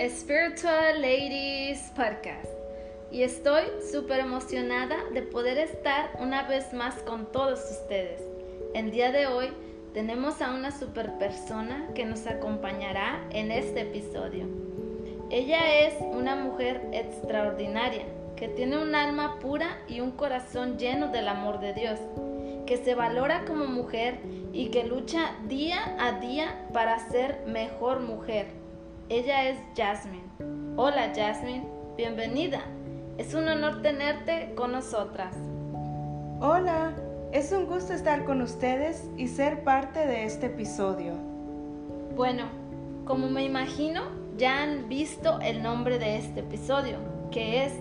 [0.00, 2.48] Spiritual Ladies Podcast
[3.10, 8.22] y estoy súper emocionada de poder estar una vez más con todos ustedes.
[8.74, 9.48] El día de hoy
[9.94, 14.46] tenemos a una super persona que nos acompañará en este episodio.
[15.30, 18.04] Ella es una mujer extraordinaria
[18.36, 21.98] que tiene un alma pura y un corazón lleno del amor de Dios,
[22.66, 24.20] que se valora como mujer
[24.52, 28.67] y que lucha día a día para ser mejor mujer.
[29.10, 30.28] Ella es Jasmine.
[30.76, 31.64] Hola Jasmine,
[31.96, 32.60] bienvenida.
[33.16, 35.34] Es un honor tenerte con nosotras.
[36.40, 36.92] Hola,
[37.32, 41.14] es un gusto estar con ustedes y ser parte de este episodio.
[42.16, 42.44] Bueno,
[43.06, 44.02] como me imagino,
[44.36, 46.98] ya han visto el nombre de este episodio,
[47.30, 47.72] que es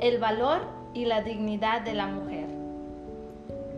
[0.00, 0.62] el valor
[0.94, 2.48] y la dignidad de la mujer.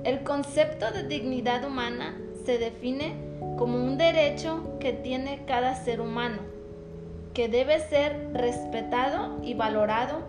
[0.04, 2.16] El concepto de dignidad humana
[2.46, 3.14] se define
[3.58, 6.53] como un derecho que tiene cada ser humano,
[7.34, 10.20] que debe ser respetado y valorado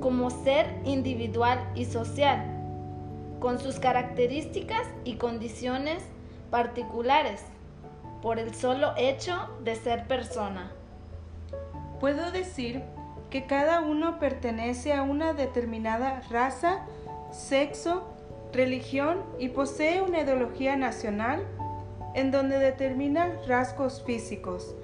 [0.00, 2.44] como ser individual y social,
[3.38, 6.02] con sus características y condiciones
[6.50, 7.40] particulares,
[8.20, 10.72] por el solo hecho de ser persona.
[12.00, 12.82] Puedo decir
[13.30, 16.80] que cada uno pertenece a una determinada raza,
[17.30, 18.02] sexo,
[18.52, 21.46] religión y posee una ideología nacional
[22.14, 24.74] en donde determina rasgos físicos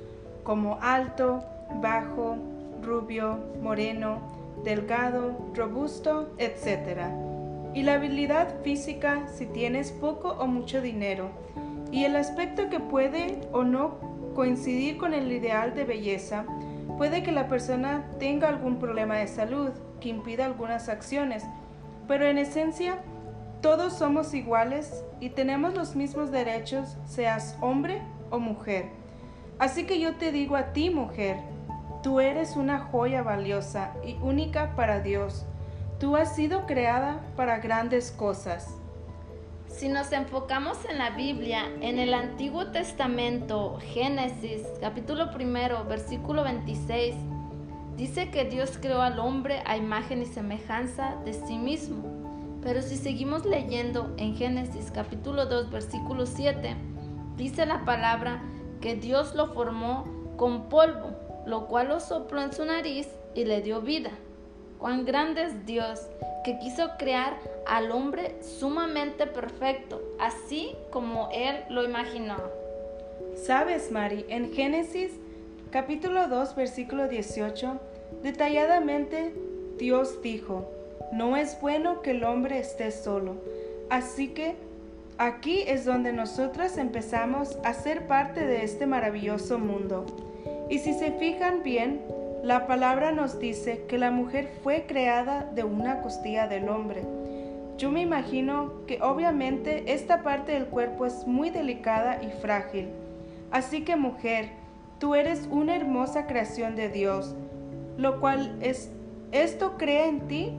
[0.43, 1.45] como alto,
[1.81, 2.37] bajo,
[2.83, 4.19] rubio, moreno,
[4.65, 7.09] delgado, robusto, etc.
[7.75, 11.31] Y la habilidad física si tienes poco o mucho dinero.
[11.93, 13.99] Y el aspecto que puede o no
[14.35, 16.45] coincidir con el ideal de belleza
[17.01, 19.71] Puede que la persona tenga algún problema de salud
[20.03, 21.45] que impida algunas acciones,
[22.07, 22.99] pero en esencia
[23.63, 28.91] todos somos iguales y tenemos los mismos derechos, seas hombre o mujer.
[29.61, 31.37] Así que yo te digo a ti, mujer,
[32.03, 35.45] tú eres una joya valiosa y única para Dios.
[35.99, 38.75] Tú has sido creada para grandes cosas.
[39.67, 47.15] Si nos enfocamos en la Biblia, en el Antiguo Testamento, Génesis, capítulo primero, versículo 26,
[47.99, 52.03] dice que Dios creó al hombre a imagen y semejanza de sí mismo.
[52.63, 56.77] Pero si seguimos leyendo en Génesis capítulo 2, versículo 7,
[57.37, 58.41] dice la palabra
[58.81, 60.05] que Dios lo formó
[60.37, 61.11] con polvo,
[61.47, 64.11] lo cual lo sopló en su nariz y le dio vida.
[64.79, 66.09] Cuán grande es Dios
[66.45, 67.37] que quiso crear
[67.67, 72.37] al hombre sumamente perfecto, así como Él lo imaginó.
[73.35, 75.13] Sabes, Mari, en Génesis
[75.71, 77.79] capítulo 2, versículo 18,
[78.23, 79.35] detalladamente
[79.79, 80.69] Dios dijo,
[81.13, 83.37] no es bueno que el hombre esté solo.
[83.89, 84.57] Así que
[85.21, 90.07] aquí es donde nosotras empezamos a ser parte de este maravilloso mundo.
[90.71, 92.01] Y si se fijan bien,
[92.43, 97.03] la palabra nos dice que la mujer fue creada de una costilla del hombre.
[97.77, 102.89] Yo me imagino que obviamente esta parte del cuerpo es muy delicada y frágil.
[103.51, 104.49] Así que mujer,
[104.99, 107.35] tú eres una hermosa creación de Dios,
[107.99, 108.91] lo cual es
[109.33, 110.55] esto crea en ti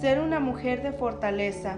[0.00, 1.76] ser una mujer de fortaleza,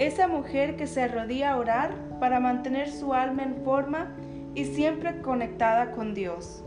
[0.00, 4.16] esa mujer que se arrodilla a orar para mantener su alma en forma
[4.54, 6.64] y siempre conectada con Dios.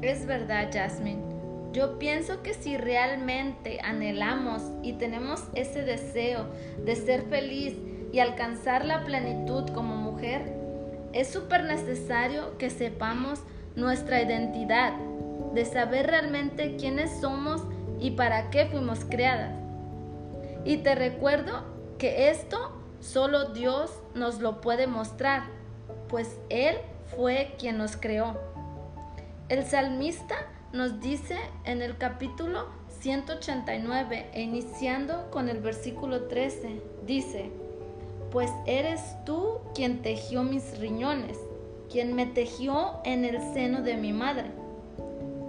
[0.00, 1.20] Es verdad, Jasmine.
[1.74, 6.46] Yo pienso que si realmente anhelamos y tenemos ese deseo
[6.82, 7.74] de ser feliz
[8.12, 10.54] y alcanzar la plenitud como mujer,
[11.12, 13.42] es súper necesario que sepamos
[13.76, 14.94] nuestra identidad,
[15.52, 17.62] de saber realmente quiénes somos
[18.00, 19.54] y para qué fuimos creadas.
[20.64, 25.44] Y te recuerdo que esto solo Dios nos lo puede mostrar,
[26.08, 26.74] pues Él
[27.14, 28.40] fue quien nos creó.
[29.48, 30.34] El salmista
[30.72, 37.52] nos dice en el capítulo 189, e iniciando con el versículo 13, dice,
[38.32, 41.38] pues eres tú quien tejió mis riñones,
[41.88, 44.50] quien me tejió en el seno de mi madre.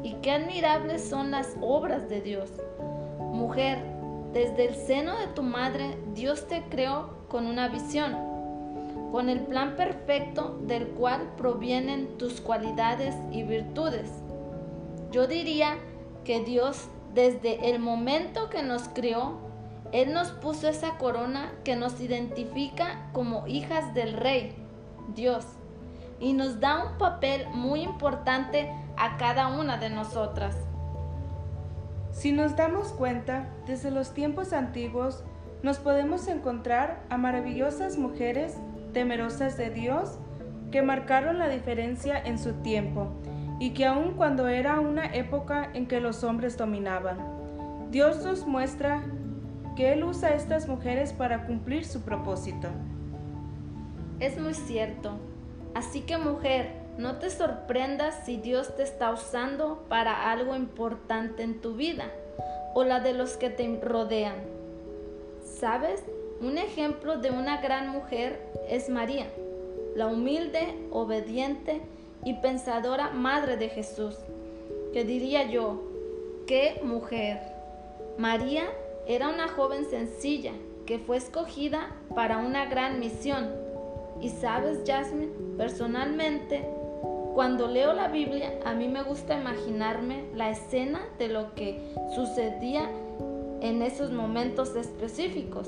[0.03, 2.51] Y qué admirables son las obras de Dios.
[3.19, 3.92] Mujer,
[4.33, 8.33] desde el seno de tu madre Dios te creó con una visión
[9.13, 14.09] con el plan perfecto del cual provienen tus cualidades y virtudes.
[15.11, 15.77] Yo diría
[16.25, 19.37] que Dios desde el momento que nos crió,
[19.91, 24.55] Él nos puso esa corona que nos identifica como hijas del Rey,
[25.13, 25.45] Dios,
[26.19, 30.55] y nos da un papel muy importante a cada una de nosotras.
[32.13, 35.23] Si nos damos cuenta, desde los tiempos antiguos
[35.63, 38.55] nos podemos encontrar a maravillosas mujeres
[38.93, 40.19] temerosas de Dios
[40.71, 43.09] que marcaron la diferencia en su tiempo
[43.59, 47.17] y que aun cuando era una época en que los hombres dominaban,
[47.89, 49.03] Dios nos muestra
[49.75, 52.67] que Él usa a estas mujeres para cumplir su propósito.
[54.19, 55.17] Es muy cierto.
[55.73, 61.59] Así que mujer, no te sorprendas si Dios te está usando para algo importante en
[61.59, 62.11] tu vida
[62.73, 64.35] o la de los que te rodean.
[65.43, 66.03] ¿Sabes?
[66.41, 69.27] Un ejemplo de una gran mujer es María,
[69.95, 71.81] la humilde, obediente
[72.25, 74.17] y pensadora madre de Jesús.
[74.91, 75.81] Que diría yo,
[76.45, 77.39] qué mujer.
[78.17, 78.65] María
[79.07, 80.51] era una joven sencilla
[80.85, 83.49] que fue escogida para una gran misión.
[84.21, 86.67] Y sabes, Jasmine, personalmente,
[87.33, 91.81] cuando leo la Biblia, a mí me gusta imaginarme la escena de lo que
[92.13, 92.87] sucedía
[93.61, 95.67] en esos momentos específicos,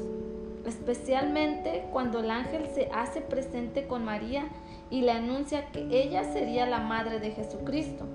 [0.65, 4.47] especialmente cuando el ángel se hace presente con María
[4.91, 8.06] y le anuncia que ella sería la madre de Jesucristo.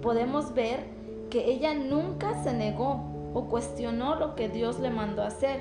[0.00, 0.84] Podemos ver
[1.28, 3.02] que ella nunca se negó
[3.34, 5.60] o cuestionó lo que Dios le mandó hacer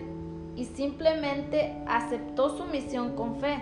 [0.55, 3.59] y simplemente aceptó su misión con fe.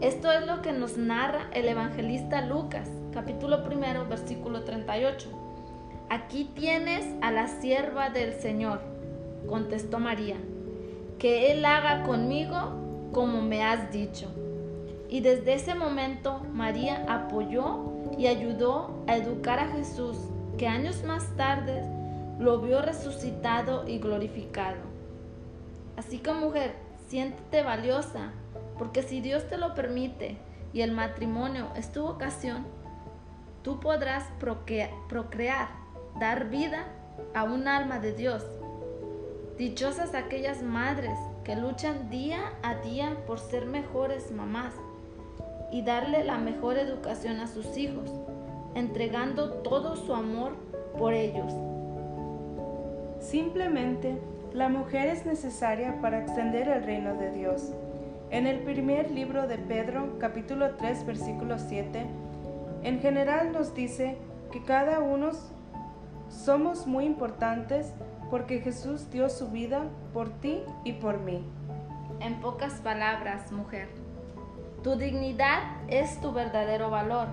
[0.00, 5.28] Esto es lo que nos narra el evangelista Lucas, capítulo primero, versículo 38.
[6.10, 8.80] Aquí tienes a la sierva del Señor,
[9.48, 10.36] contestó María,
[11.18, 14.28] que Él haga conmigo como me has dicho.
[15.08, 20.18] Y desde ese momento María apoyó y ayudó a educar a Jesús,
[20.58, 21.82] que años más tarde
[22.38, 24.78] lo vio resucitado y glorificado.
[25.96, 28.32] Así que mujer, siéntete valiosa,
[28.78, 30.38] porque si Dios te lo permite
[30.72, 32.66] y el matrimonio es tu vocación,
[33.62, 35.68] tú podrás procrear,
[36.18, 36.86] dar vida
[37.34, 38.44] a un alma de Dios.
[39.56, 44.74] Dichosas aquellas madres que luchan día a día por ser mejores mamás
[45.70, 48.10] y darle la mejor educación a sus hijos,
[48.74, 50.56] entregando todo su amor
[50.98, 51.52] por ellos.
[53.20, 54.18] Simplemente,
[54.54, 57.72] la mujer es necesaria para extender el reino de Dios.
[58.30, 62.06] En el primer libro de Pedro, capítulo 3, versículo 7,
[62.84, 64.16] en general nos dice
[64.52, 65.32] que cada uno
[66.28, 67.94] somos muy importantes
[68.30, 71.44] porque Jesús dio su vida por ti y por mí.
[72.20, 73.88] En pocas palabras, mujer,
[74.84, 77.26] tu dignidad es tu verdadero valor.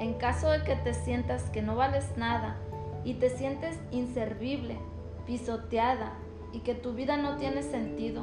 [0.00, 2.56] En caso de que te sientas que no vales nada
[3.04, 4.78] y te sientes inservible,
[5.26, 6.12] pisoteada
[6.52, 8.22] y que tu vida no tiene sentido,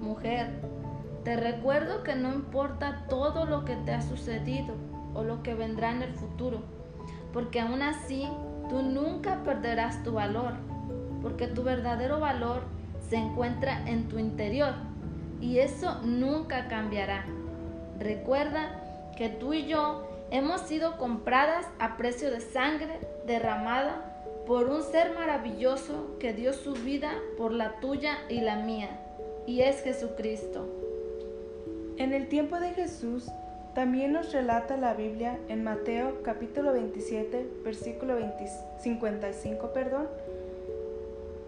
[0.00, 0.60] mujer,
[1.24, 4.74] te recuerdo que no importa todo lo que te ha sucedido
[5.14, 6.60] o lo que vendrá en el futuro,
[7.32, 8.28] porque aún así
[8.68, 10.52] tú nunca perderás tu valor,
[11.22, 12.62] porque tu verdadero valor
[13.08, 14.74] se encuentra en tu interior
[15.40, 17.24] y eso nunca cambiará.
[17.98, 18.80] Recuerda
[19.16, 24.13] que tú y yo hemos sido compradas a precio de sangre derramada
[24.46, 29.00] por un ser maravilloso que dio su vida por la tuya y la mía,
[29.46, 30.66] y es Jesucristo.
[31.96, 33.30] En el tiempo de Jesús,
[33.74, 38.16] también nos relata la Biblia en Mateo capítulo 27, versículo
[38.78, 40.08] 55, perdón,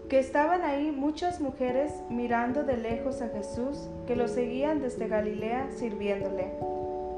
[0.09, 5.69] que estaban ahí muchas mujeres mirando de lejos a Jesús, que lo seguían desde Galilea
[5.71, 6.47] sirviéndole.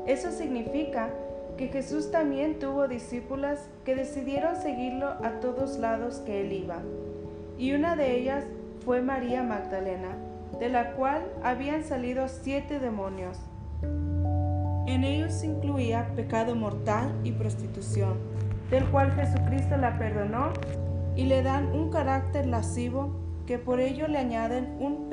[0.08, 1.12] Eso significa
[1.60, 6.78] que Jesús también tuvo discípulas que decidieron seguirlo a todos lados que él iba.
[7.58, 8.46] Y una de ellas
[8.86, 10.16] fue María Magdalena,
[10.58, 13.38] de la cual habían salido siete demonios.
[14.88, 18.13] En ellos incluía pecado mortal y prostitución,
[18.70, 20.54] del cual Jesucristo la perdonó
[21.18, 23.12] y le dan un carácter lascivo
[23.46, 25.10] que por ello le añaden un,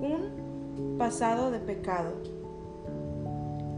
[0.00, 2.41] un pasado de pecado.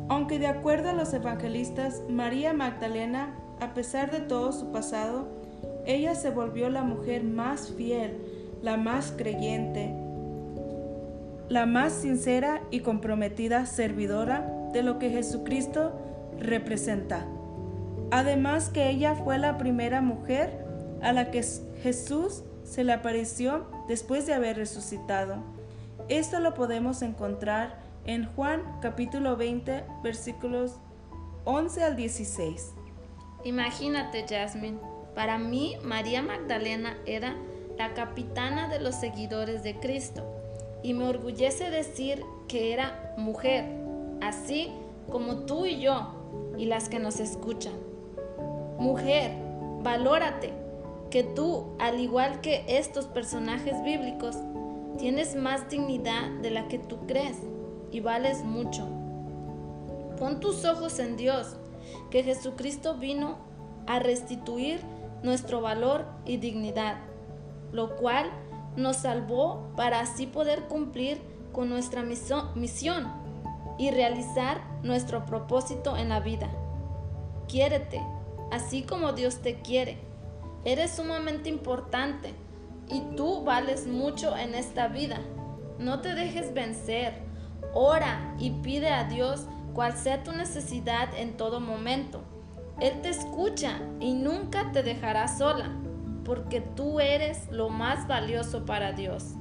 [0.09, 5.29] Aunque de acuerdo a los evangelistas, María Magdalena, a pesar de todo su pasado,
[5.87, 8.19] ella se volvió la mujer más fiel,
[8.63, 9.95] la más creyente,
[11.49, 15.93] la más sincera y comprometida servidora de lo que Jesucristo
[16.39, 17.27] representa.
[18.11, 20.65] Además que ella fue la primera mujer
[21.03, 21.43] a la que
[21.83, 25.37] Jesús se le apareció después de haber resucitado.
[26.09, 30.77] Esto lo podemos encontrar en Juan capítulo 20 versículos
[31.45, 32.75] 11 al 16.
[33.45, 34.79] Imagínate, Jasmine,
[35.15, 37.35] para mí María Magdalena era
[37.79, 40.23] la capitana de los seguidores de Cristo
[40.83, 43.65] y me orgullece decir que era mujer,
[44.21, 44.71] así
[45.11, 46.15] como tú y yo
[46.59, 47.75] y las que nos escuchan.
[48.79, 49.33] Mujer,
[49.83, 50.53] valórate,
[51.11, 54.37] que tú, al igual que estos personajes bíblicos,
[54.99, 57.37] tienes más dignidad de la que tú crees
[57.95, 58.89] y vales mucho.
[60.19, 61.55] Pon tus ojos en Dios,
[62.11, 63.39] que Jesucristo vino
[63.87, 64.81] a restituir
[65.23, 66.97] nuestro valor y dignidad,
[67.71, 68.33] lo cual
[68.77, 71.23] nos salvó para así poder cumplir
[71.53, 73.13] con nuestra misión
[73.79, 76.51] y realizar nuestro propósito en la vida.
[77.47, 78.03] Quiérete,
[78.51, 79.99] así como Dios te quiere.
[80.65, 82.35] Eres sumamente importante
[82.89, 85.21] y tú vales mucho en esta vida.
[85.79, 87.34] No te dejes vencer.
[87.75, 92.23] Ora y pide a Dios cual sea tu necesidad en todo momento.
[92.81, 95.71] Él te escucha y nunca te dejará sola,
[96.25, 99.35] porque tú eres lo más valioso para Dios.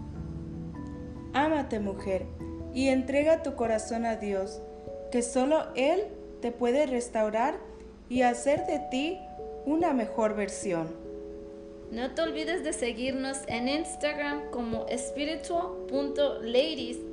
[1.34, 2.26] Ámate mujer
[2.74, 4.62] y entrega tu corazón a Dios,
[5.12, 6.04] que solo Él
[6.42, 7.58] te puede restaurar
[8.10, 9.20] y hacer de ti
[9.66, 10.90] una mejor versión.
[11.92, 17.13] No te olvides de seguirnos en Instagram como spiritual.ladies.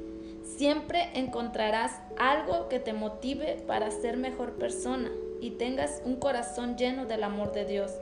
[0.57, 7.07] Siempre encontrarás algo que te motive para ser mejor persona y tengas un corazón lleno
[7.07, 7.93] del amor de Dios.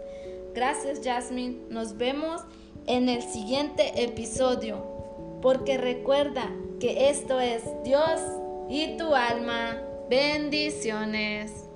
[0.55, 2.43] Gracias Jasmine, nos vemos
[2.87, 6.51] en el siguiente episodio, porque recuerda
[6.81, 8.21] que esto es Dios
[8.69, 9.77] y tu alma.
[10.09, 11.68] Bendiciones.